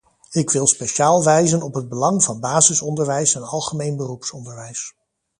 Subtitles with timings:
[0.31, 4.93] Ik wil speciaal wijzen op het belang van basisonderwijs en algemeen beroepsonderwijs.